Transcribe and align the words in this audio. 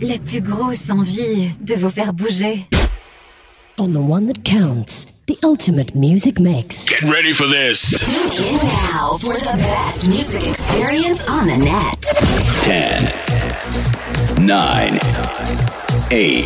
la 0.00 0.18
plus 0.18 0.40
grosse 0.40 0.90
envie 0.90 1.50
de 1.60 1.74
vous 1.74 1.90
faire 1.90 2.12
bouger. 2.12 2.66
on 3.80 3.92
the 3.94 4.00
one 4.00 4.26
that 4.26 4.44
counts, 4.44 5.22
the 5.26 5.38
ultimate 5.42 5.94
music 5.94 6.38
mix. 6.38 6.86
Get 6.86 7.00
ready 7.02 7.32
for 7.32 7.46
this. 7.46 7.98
Tune 8.36 8.46
in 8.46 8.56
now 8.56 9.14
for 9.14 9.32
the 9.38 9.56
best 9.56 10.06
music 10.06 10.46
experience 10.46 11.26
on 11.26 11.46
the 11.46 11.56
net. 11.56 12.02
10, 12.62 13.10
9, 14.44 14.98
8, 16.10 16.44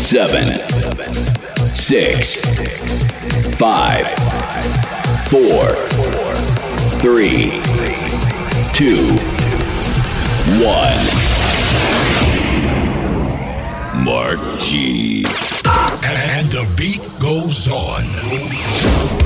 7, 0.00 0.60
6, 1.68 2.36
5, 3.56 4.08
4, 5.28 5.68
3, 6.98 7.50
2, 8.72 8.96
1. 10.64 11.39
Mark 14.04 14.40
G. 14.58 15.24
And 16.02 16.50
the 16.50 16.66
beat 16.76 17.02
goes 17.18 17.68
on. 17.68 19.19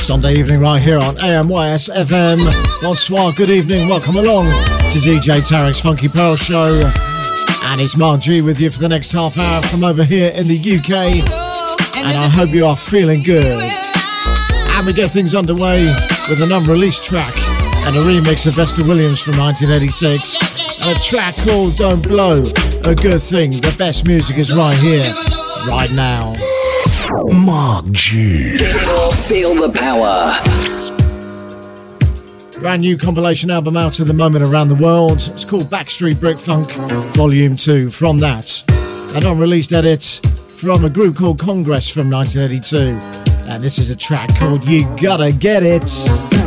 Sunday 0.00 0.34
evening 0.34 0.60
right 0.60 0.82
here 0.82 0.98
on 0.98 1.14
AMYS 1.14 1.88
FM. 1.94 2.82
Bonsoir, 2.82 3.32
good 3.36 3.50
evening, 3.50 3.88
welcome 3.88 4.16
along 4.16 4.46
to 4.90 4.98
DJ 4.98 5.40
Tarek's 5.42 5.80
Funky 5.80 6.08
Pearl 6.08 6.34
Show. 6.34 7.11
And 7.72 7.80
it's 7.80 7.96
Mark 7.96 8.20
G 8.20 8.42
with 8.42 8.60
you 8.60 8.70
for 8.70 8.80
the 8.80 8.88
next 8.88 9.12
half 9.12 9.38
hour 9.38 9.62
from 9.62 9.82
over 9.82 10.04
here 10.04 10.30
in 10.32 10.46
the 10.46 10.58
UK. 10.58 10.90
And 11.96 12.06
I 12.06 12.28
hope 12.28 12.50
you 12.50 12.66
are 12.66 12.76
feeling 12.76 13.22
good. 13.22 13.62
And 14.52 14.86
we 14.86 14.92
get 14.92 15.10
things 15.10 15.34
underway 15.34 15.84
with 16.28 16.42
an 16.42 16.52
unreleased 16.52 17.02
track 17.02 17.34
and 17.86 17.96
a 17.96 18.00
remix 18.00 18.46
of 18.46 18.56
Vesta 18.56 18.84
Williams 18.84 19.22
from 19.22 19.38
1986. 19.38 20.82
And 20.82 20.98
a 20.98 21.00
track 21.00 21.34
called 21.36 21.76
Don't 21.76 22.02
Blow. 22.02 22.42
A 22.84 22.94
good 22.94 23.22
thing, 23.22 23.52
the 23.52 23.74
best 23.78 24.06
music 24.06 24.36
is 24.36 24.54
right 24.54 24.76
here, 24.76 25.10
right 25.66 25.90
now. 25.92 26.36
Mark 27.32 27.90
G. 27.92 28.58
Feel 28.58 29.54
the 29.54 29.72
power. 29.74 30.71
Brand 32.62 32.82
new 32.82 32.96
compilation 32.96 33.50
album 33.50 33.76
out 33.76 33.98
at 33.98 34.06
the 34.06 34.14
moment 34.14 34.46
around 34.46 34.68
the 34.68 34.76
world. 34.76 35.18
It's 35.32 35.44
called 35.44 35.64
Backstreet 35.64 36.20
Brit 36.20 36.38
Funk 36.38 36.70
Volume 37.16 37.56
2. 37.56 37.90
From 37.90 38.18
that, 38.18 38.62
an 39.16 39.26
unreleased 39.26 39.72
edit 39.72 40.04
from 40.56 40.84
a 40.84 40.88
group 40.88 41.16
called 41.16 41.40
Congress 41.40 41.88
from 41.88 42.08
1982. 42.08 43.50
And 43.50 43.60
this 43.60 43.78
is 43.78 43.90
a 43.90 43.96
track 43.96 44.32
called 44.36 44.64
You 44.64 44.84
Gotta 44.96 45.32
Get 45.32 45.64
It. 45.64 46.41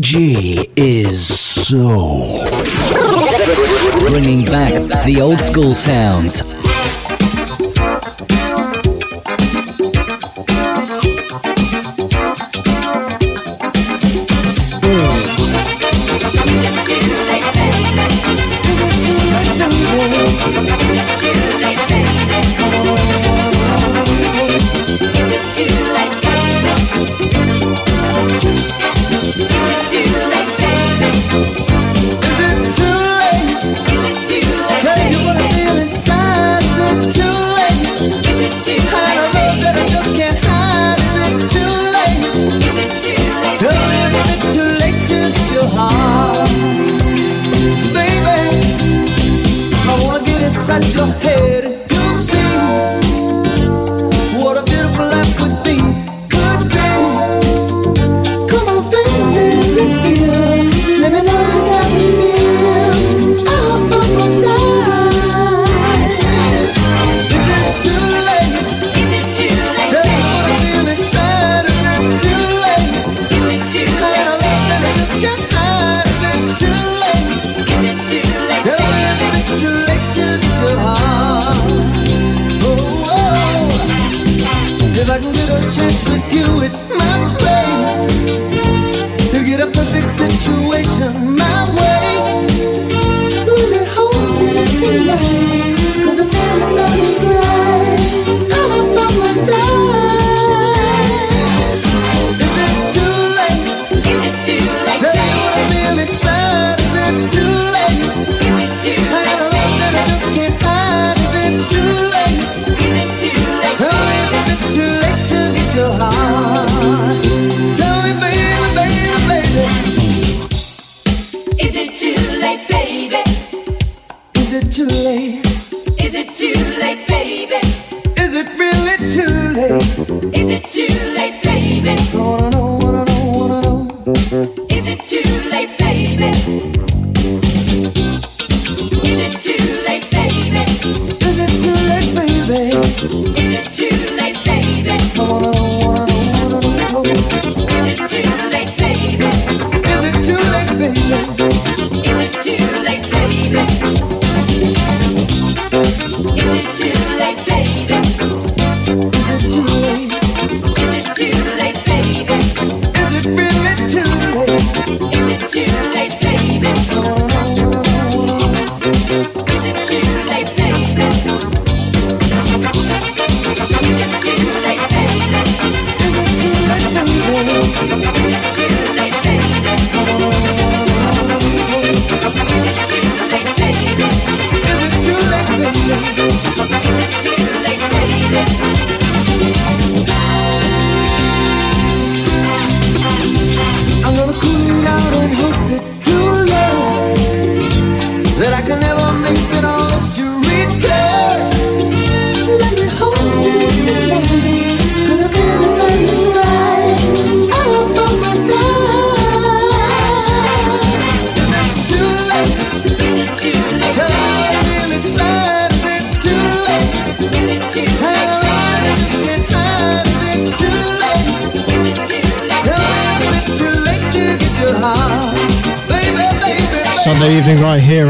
G 0.00 0.70
is 0.76 1.26
so. 1.66 2.44
Bringing 4.08 4.44
back 4.44 5.04
the 5.04 5.20
old 5.20 5.40
school 5.40 5.74
sounds. 5.74 6.52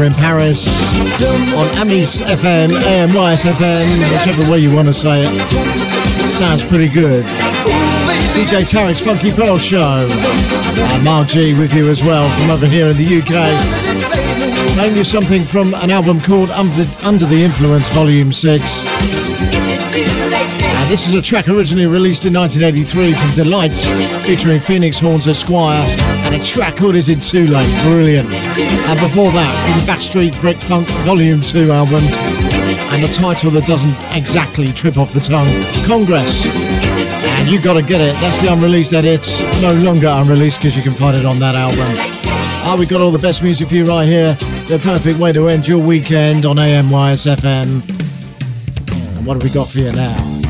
in 0.09 0.15
Paris, 0.15 0.67
on 1.53 1.67
Amis 1.77 2.21
FM, 2.21 2.71
AMYS 2.71 3.45
FM, 3.45 4.11
whichever 4.11 4.49
way 4.49 4.59
you 4.59 4.73
want 4.73 4.87
to 4.87 4.93
say 4.93 5.25
it. 5.25 6.31
Sounds 6.31 6.63
pretty 6.63 6.87
good. 6.87 7.25
DJ 8.33 8.63
Tarek's 8.63 9.01
Funky 9.01 9.31
Pearl 9.31 9.57
Show. 9.57 10.07
And 10.09 11.03
Mark 11.03 11.33
with 11.33 11.73
you 11.73 11.89
as 11.89 12.03
well 12.03 12.29
from 12.37 12.49
over 12.49 12.65
here 12.65 12.89
in 12.89 12.97
the 12.97 13.19
UK. 13.19 14.73
Playing 14.75 14.95
you 14.95 15.03
something 15.03 15.45
from 15.45 15.73
an 15.75 15.91
album 15.91 16.21
called 16.21 16.49
Under 16.51 16.83
the, 16.83 17.05
Under 17.05 17.25
the 17.25 17.43
Influence 17.43 17.89
Volume 17.89 18.31
6. 18.31 18.85
And 18.85 20.91
this 20.91 21.07
is 21.07 21.13
a 21.13 21.21
track 21.21 21.47
originally 21.47 21.87
released 21.87 22.25
in 22.25 22.33
1983 22.33 23.13
from 23.13 23.35
Delight 23.35 23.77
featuring 24.23 24.59
Phenix 24.59 24.99
Horns 24.99 25.27
Esquire 25.27 26.18
and 26.31 26.39
a 26.39 26.45
track 26.45 26.77
called 26.77 26.93
Is 26.93 27.09
It 27.09 27.23
Too 27.23 27.47
Late? 27.47 27.83
Brilliant. 27.83 28.29
And 28.29 28.99
before 28.99 29.31
that, 29.31 29.51
from 29.65 29.79
the 29.79 29.91
Backstreet 29.91 30.39
Brit 30.39 30.61
Funk 30.61 30.87
Volume 31.03 31.41
2 31.41 31.71
album, 31.71 32.03
and 32.03 33.03
a 33.03 33.11
title 33.11 33.49
that 33.51 33.65
doesn't 33.65 33.95
exactly 34.15 34.71
trip 34.71 34.97
off 34.97 35.11
the 35.11 35.21
tongue 35.21 35.49
Congress. 35.87 36.45
And 36.45 37.49
you 37.49 37.59
gotta 37.59 37.81
get 37.81 37.99
it, 37.99 38.13
that's 38.21 38.39
the 38.41 38.53
unreleased 38.53 38.93
edit, 38.93 39.25
no 39.59 39.73
longer 39.73 40.07
unreleased 40.07 40.59
because 40.59 40.77
you 40.77 40.83
can 40.83 40.93
find 40.93 41.17
it 41.17 41.25
on 41.25 41.39
that 41.39 41.55
album. 41.55 41.95
Ah, 42.61 42.75
we've 42.77 42.89
got 42.89 43.01
all 43.01 43.11
the 43.11 43.17
best 43.17 43.41
music 43.41 43.67
for 43.67 43.75
you 43.75 43.85
right 43.85 44.07
here. 44.07 44.35
The 44.67 44.77
perfect 44.77 45.17
way 45.17 45.33
to 45.33 45.47
end 45.47 45.67
your 45.67 45.79
weekend 45.79 46.45
on 46.45 46.57
AMYSFM. 46.57 47.65
And 49.17 49.25
what 49.25 49.33
have 49.33 49.41
we 49.43 49.49
got 49.49 49.67
for 49.67 49.79
you 49.79 49.91
now? 49.93 50.41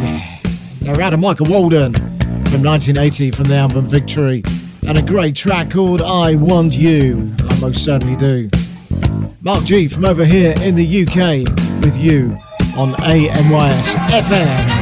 Narada 0.82 1.16
Michael 1.16 1.46
Walden 1.50 1.94
from 1.94 2.64
1980 2.64 3.32
from 3.32 3.46
the 3.46 3.56
album 3.56 3.86
Victory 3.88 4.44
and 4.90 4.98
a 4.98 5.04
great 5.04 5.36
track 5.36 5.70
called 5.70 6.02
I 6.02 6.36
Want 6.36 6.74
You. 6.74 7.32
I 7.48 7.60
most 7.60 7.86
certainly 7.86 8.16
do. 8.16 8.50
Mark 9.40 9.64
G 9.64 9.88
from 9.88 10.04
over 10.04 10.26
here 10.26 10.56
in 10.64 10.74
the 10.74 11.04
UK 11.04 11.48
with 11.84 11.96
you 11.96 12.36
on 12.76 12.96
AMYS 12.96 13.94
FM. 14.10 14.79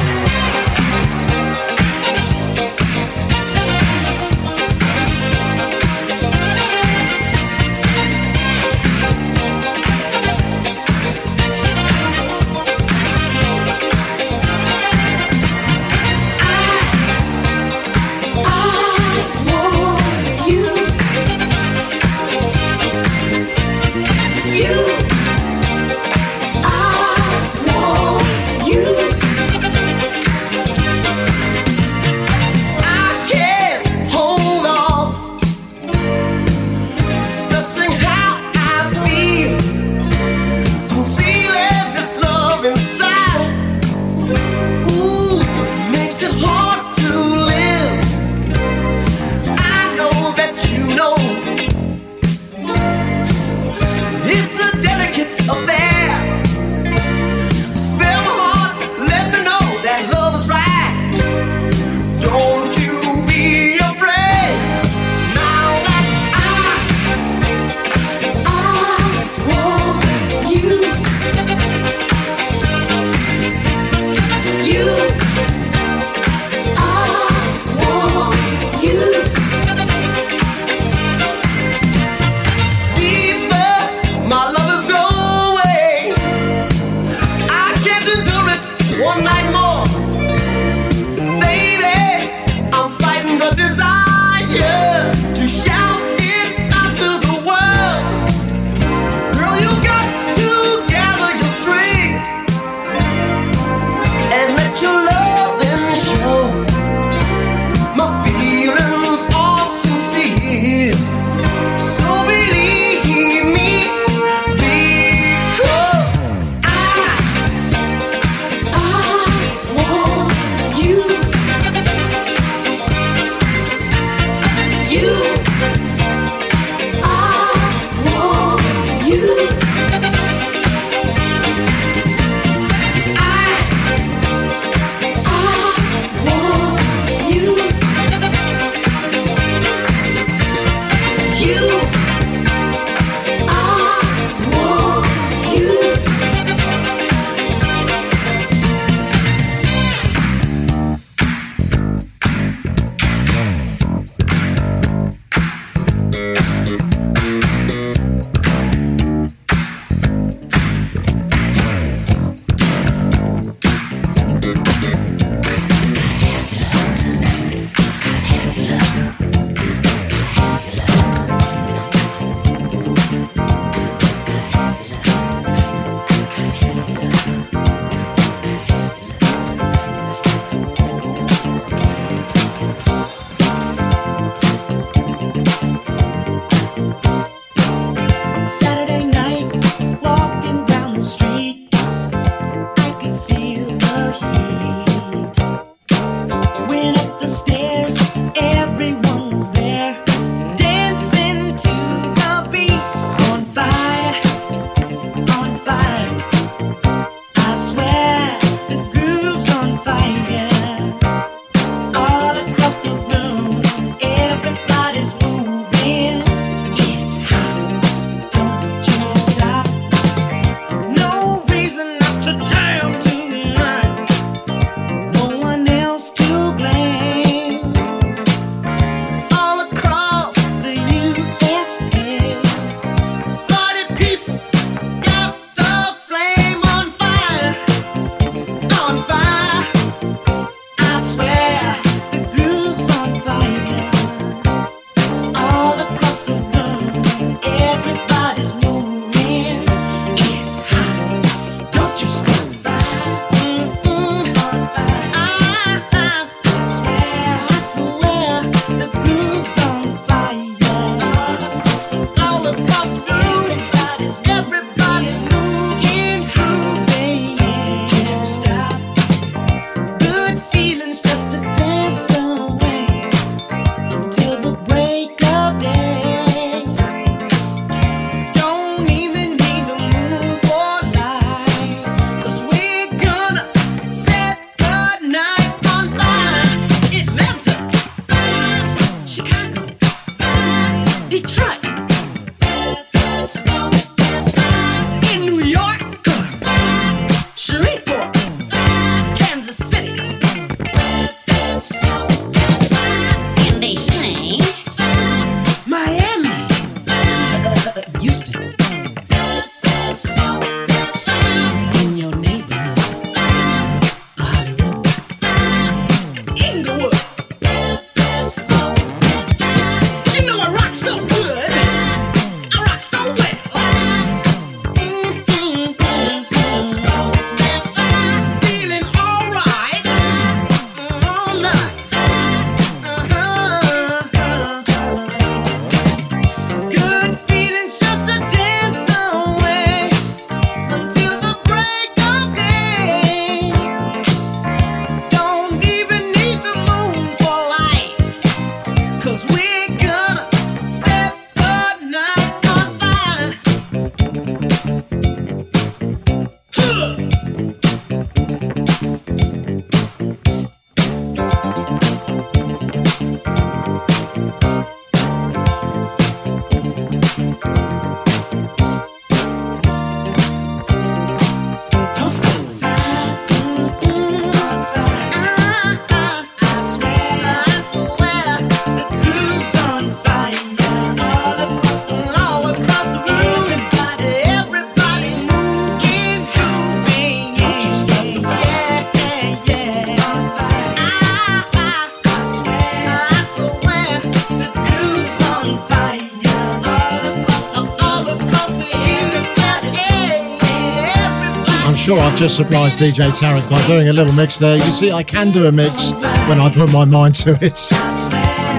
Sure 401.88 402.00
I've 402.00 402.18
just 402.18 402.36
surprised 402.36 402.78
DJ 402.78 403.08
Tarek 403.12 403.48
by 403.50 403.66
doing 403.66 403.88
a 403.88 403.94
little 403.94 404.12
mix 404.12 404.38
there. 404.38 404.56
You 404.56 404.70
see, 404.70 404.92
I 404.92 405.02
can 405.02 405.30
do 405.30 405.46
a 405.46 405.52
mix 405.52 405.92
when 406.28 406.38
I 406.38 406.52
put 406.52 406.70
my 406.70 406.84
mind 406.84 407.14
to 407.14 407.30
it. 407.40 407.56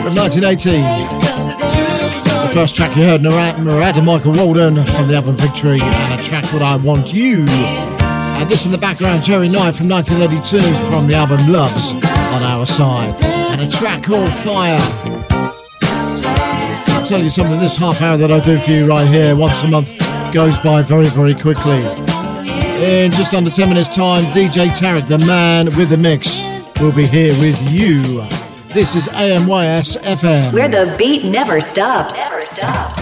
From 0.02 0.15
1980, 0.15 0.82
the 2.48 2.52
first 2.52 2.74
track 2.74 2.98
you 2.98 3.04
heard, 3.04 3.22
Narada 3.22 4.02
Michael 4.02 4.32
Walden 4.34 4.84
from 4.84 5.08
the 5.08 5.13
album 5.13 5.36
Victory, 5.36 5.80
and 5.80 6.20
a 6.20 6.24
track 6.24 6.46
called 6.46 6.63
I 6.63 6.78
Want 6.78 7.13
You. 7.13 7.46
And 7.48 8.50
this 8.50 8.65
in 8.65 8.72
the 8.72 8.80
background, 8.80 9.22
Jerry 9.22 9.48
Knight 9.48 9.76
from 9.76 9.89
1982 9.89 10.58
from 10.89 11.06
the 11.08 11.13
album 11.13 11.52
Loves 11.52 11.94
on 11.94 12.42
Our 12.42 12.65
Side, 12.65 13.13
and 13.24 13.62
a 13.62 13.70
track 13.70 14.02
called 14.02 14.34
Fire. 14.34 14.80
I'll 16.96 17.06
tell 17.06 17.22
you 17.22 17.30
something, 17.30 17.60
this 17.60 17.76
half 17.78 18.02
hour 18.02 18.18
that 18.18 18.32
I 18.32 18.39
do 18.39 18.58
for 18.58 18.72
you 18.72 18.89
right 18.89 19.08
here 19.08 19.36
once 19.36 19.62
a 19.62 19.68
month 19.68 19.94
goes 20.34 20.58
by 20.58 20.82
very, 20.82 21.06
very 21.10 21.36
quickly. 21.36 22.09
In 22.89 23.12
just 23.12 23.36
under 23.36 23.52
10 23.52 23.69
minutes' 23.69 23.95
time, 23.95 24.23
DJ 24.32 24.69
Tarek, 24.69 25.08
the 25.08 25.19
man 25.19 25.67
with 25.78 25.89
the 25.89 25.97
mix, 25.97 26.39
will 26.82 26.91
be 26.91 27.06
here 27.06 27.38
with 27.39 27.71
you. 27.71 28.02
This 28.73 28.95
is 28.95 29.08
AMYS 29.10 29.97
FM. 29.97 30.52
Where 30.54 30.67
the 30.67 30.95
beat 30.97 31.23
never 31.23 31.62
stops. 31.62 32.15
Never 32.15 32.41
stops. 32.41 32.97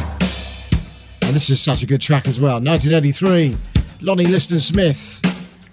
And 1.22 1.34
this 1.34 1.50
is 1.50 1.62
such 1.62 1.84
a 1.84 1.86
good 1.86 2.02
track 2.02 2.28
as 2.28 2.38
well. 2.38 2.56
1983, 2.56 3.56
Lonnie 4.02 4.26
Liston 4.26 4.60
Smith 4.60 5.22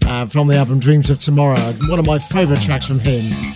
uh, 0.07 0.27
from 0.27 0.47
the 0.47 0.57
album 0.57 0.79
Dreams 0.79 1.11
of 1.11 1.19
Tomorrow. 1.19 1.73
One 1.89 1.99
of 1.99 2.07
my 2.07 2.21
favourite 2.21 2.63
tracks 2.63 2.87
from 2.87 3.01
him. 3.01 3.54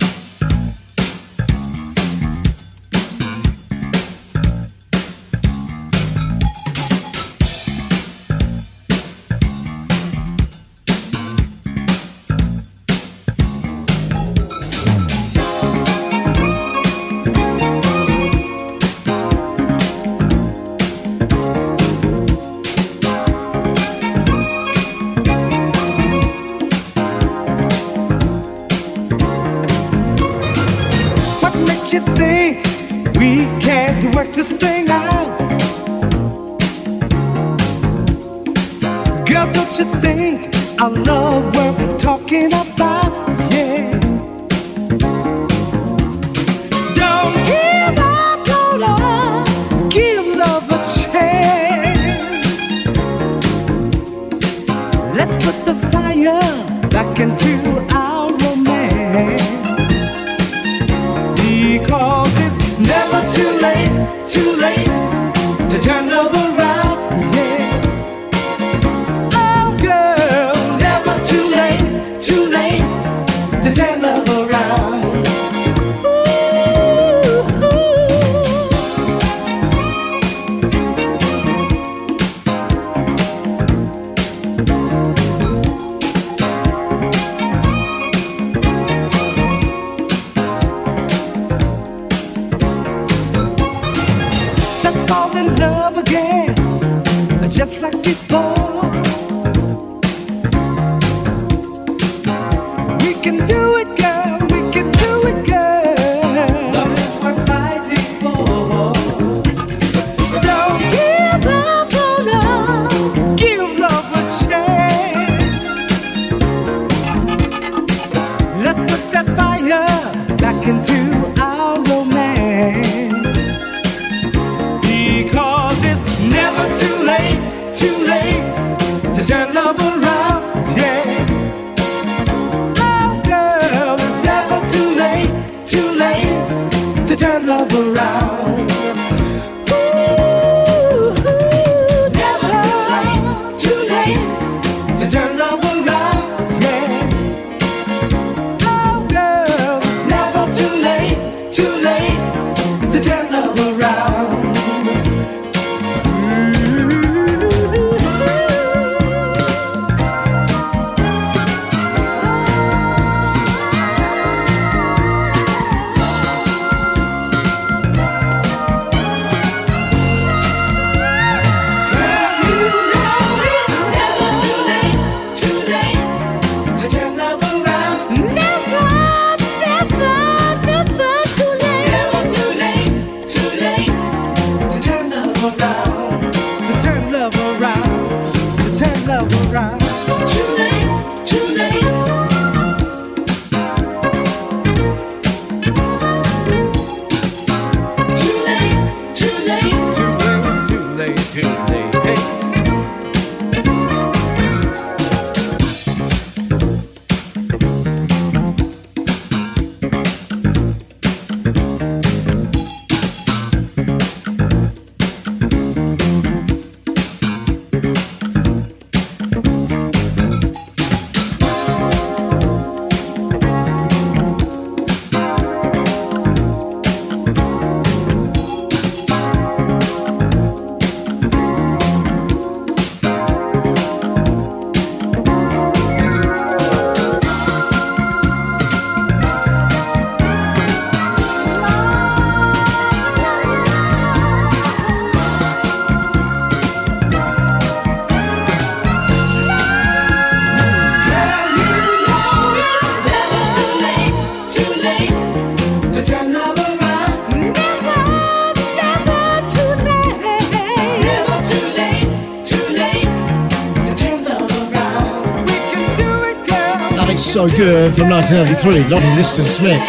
From 267.59 268.07
1983, 268.07 268.87
Lonnie 268.87 269.15
Liston 269.17 269.43
Smith 269.43 269.85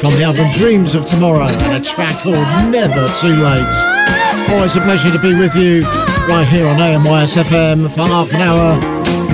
from 0.00 0.10
the 0.14 0.24
album 0.24 0.50
Dreams 0.50 0.96
of 0.96 1.06
Tomorrow 1.06 1.46
and 1.46 1.80
a 1.80 1.80
track 1.80 2.16
called 2.16 2.34
Never 2.68 3.06
Too 3.14 3.36
Late. 3.36 4.50
Always 4.50 4.74
a 4.74 4.80
pleasure 4.80 5.12
to 5.12 5.20
be 5.20 5.32
with 5.32 5.54
you 5.54 5.82
right 6.26 6.44
here 6.50 6.66
on 6.66 6.80
AMYS 6.80 7.36
FM 7.36 7.88
for 7.94 8.00
half 8.00 8.32
an 8.32 8.40
hour 8.40 8.76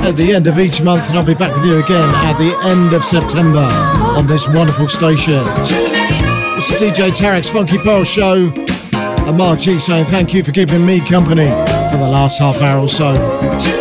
at 0.07 0.19
the 0.19 0.35
end 0.35 0.47
of 0.47 0.59
each 0.59 0.83
month, 0.83 1.09
and 1.09 1.19
I'll 1.19 1.25
be 1.25 1.33
back 1.33 1.57
with 1.57 1.65
you 1.65 1.83
again 1.83 2.15
at 2.27 2.37
the 2.37 2.55
end 2.69 2.93
of 2.93 3.07
September 3.07 3.67
on 4.19 4.27
this 4.27 4.47
wonderful 4.49 4.91
station. 4.91 5.43
This 6.57 6.71
is 6.71 6.83
DJ 6.83 7.11
Tarek's 7.11 7.49
Funky 7.49 7.79
Pearl 7.79 8.05
Show, 8.05 8.53
and 8.53 9.39
Mark 9.39 9.61
G 9.61 9.79
saying 9.79 10.05
thank 10.05 10.35
you 10.35 10.45
for 10.45 10.53
keeping 10.53 10.85
me 10.85 11.01
company 11.01 11.49
for 11.91 11.97
the 11.97 12.09
last 12.09 12.39
half 12.39 12.61
hour 12.61 12.81
or 12.81 12.89
so. 12.89 13.15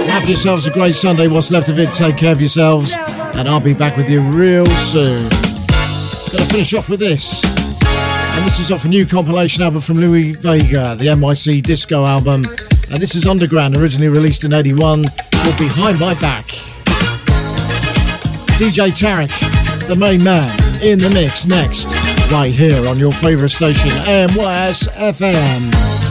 Have 0.07 0.29
yourselves 0.29 0.65
a 0.65 0.71
great 0.71 0.95
Sunday. 0.95 1.27
What's 1.27 1.51
left 1.51 1.67
of 1.67 1.77
it, 1.77 1.93
take 1.93 2.15
care 2.15 2.31
of 2.31 2.39
yourselves, 2.39 2.93
and 3.37 3.47
I'll 3.47 3.59
be 3.59 3.73
back 3.73 3.95
with 3.95 4.09
you 4.09 4.21
real 4.21 4.65
soon. 4.65 5.29
Gonna 6.31 6.45
finish 6.49 6.73
off 6.73 6.89
with 6.89 6.99
this. 6.99 7.43
And 7.43 8.45
this 8.45 8.59
is 8.59 8.71
off 8.71 8.85
a 8.85 8.87
new 8.87 9.05
compilation 9.05 9.63
album 9.63 9.81
from 9.81 9.97
Louie 9.97 10.33
Vega, 10.33 10.95
the 10.95 11.05
NYC 11.05 11.61
Disco 11.61 12.05
album. 12.05 12.45
And 12.89 13.01
this 13.01 13.15
is 13.15 13.27
Underground, 13.27 13.75
originally 13.75 14.09
released 14.09 14.43
in 14.43 14.53
81, 14.53 15.05
called 15.31 15.57
Behind 15.57 15.99
My 15.99 16.13
Back. 16.15 16.47
DJ 18.57 18.89
Tarek, 18.89 19.87
the 19.87 19.95
main 19.95 20.23
man, 20.23 20.51
in 20.81 20.97
the 20.97 21.09
mix 21.09 21.45
next, 21.45 21.91
right 22.31 22.51
here 22.51 22.87
on 22.87 22.97
your 22.97 23.11
favourite 23.11 23.51
station, 23.51 23.91
AMYS 24.07 24.87
FM. 24.89 26.06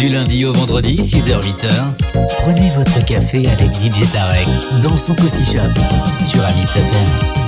Du 0.00 0.08
lundi 0.08 0.46
au 0.46 0.52
vendredi, 0.54 0.96
6h-8h, 0.96 1.68
prenez 2.38 2.70
votre 2.70 3.04
café 3.04 3.46
avec 3.46 3.74
DJ 3.74 4.10
Tarek 4.10 4.48
dans 4.82 4.96
son 4.96 5.14
coffee 5.14 5.44
shop 5.44 6.24
sur 6.24 6.42
Alice 6.42 6.74
FM. 6.74 7.39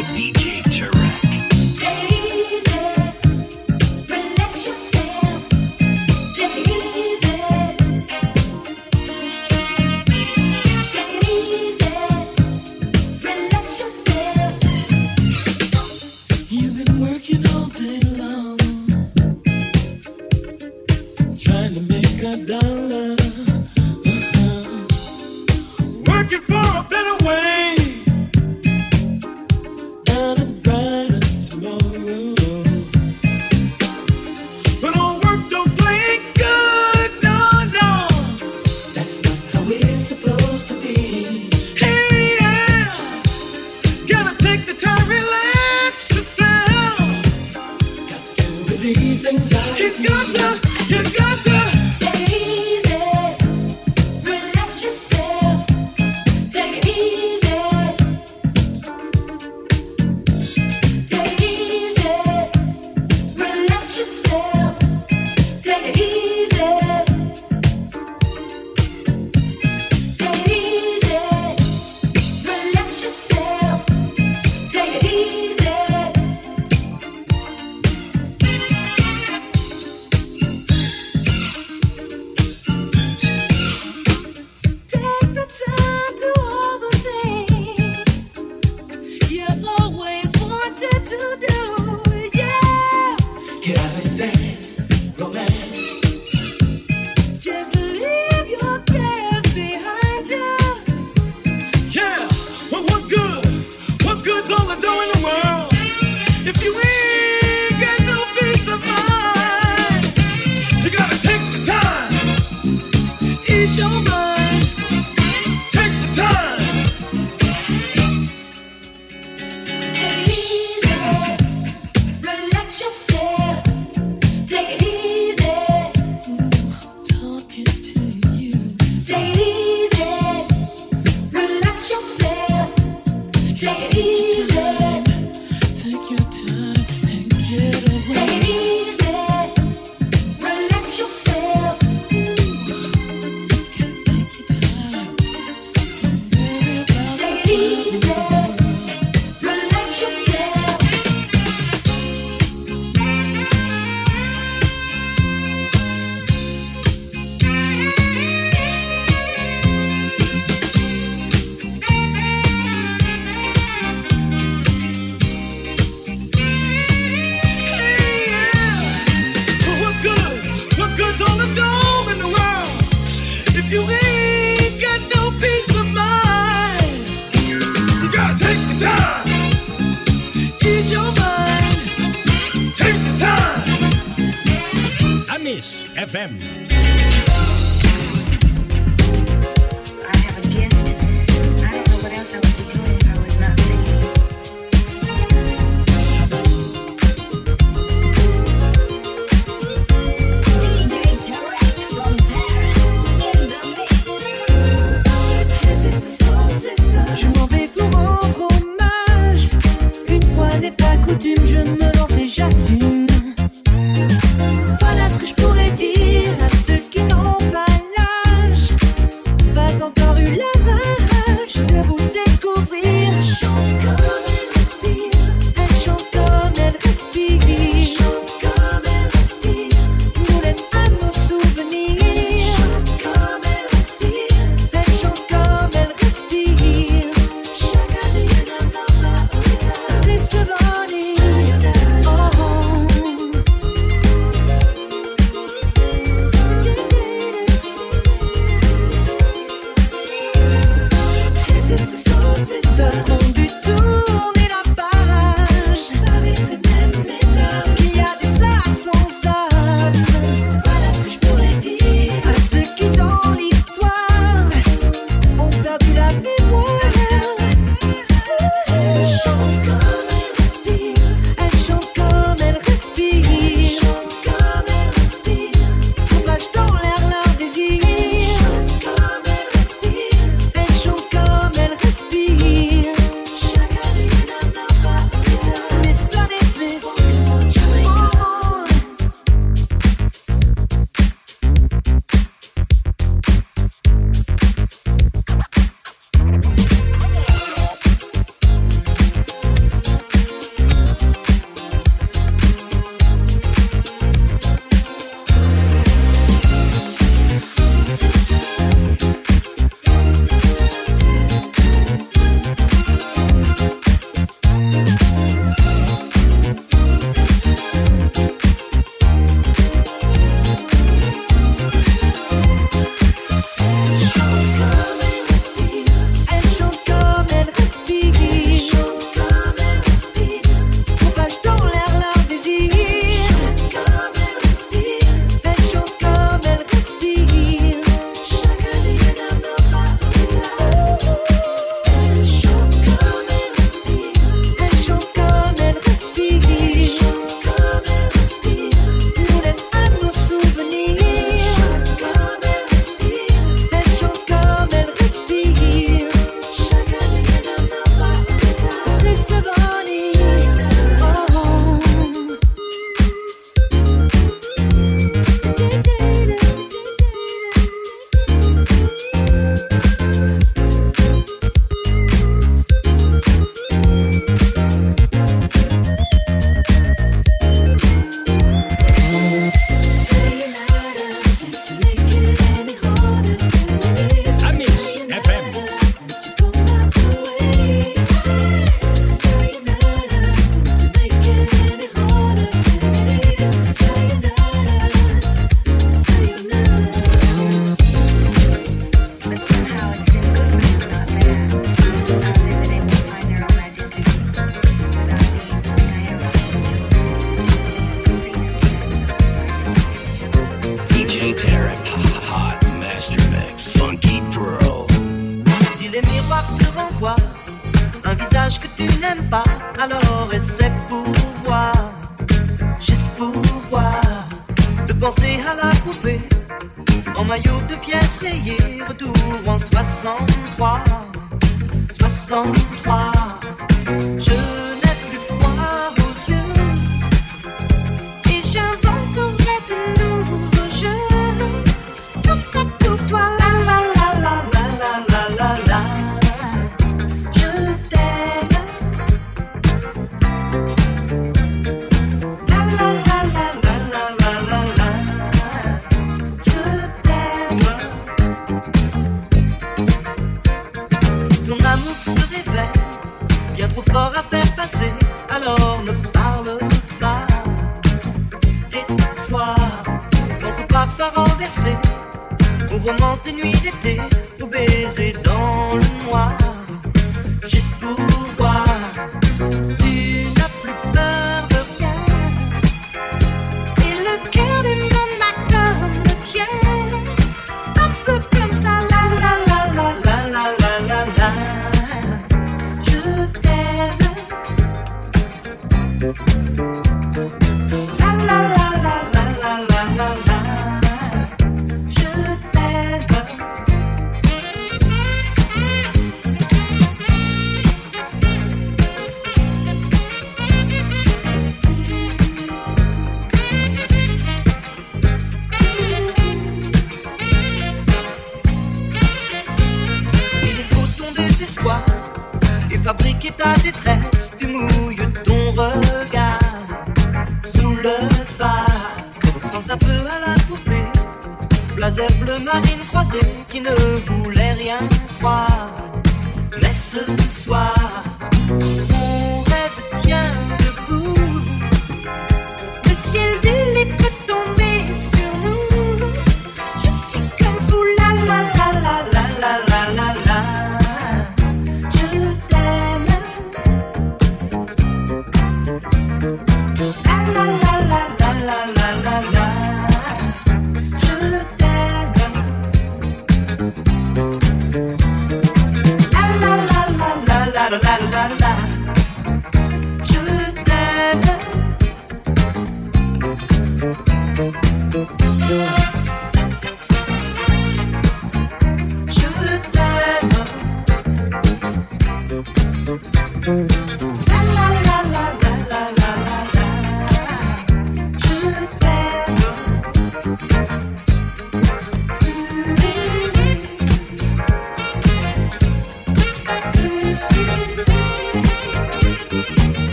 With 0.00 0.06
DJ 0.16 0.69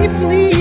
deeply. 0.00 0.57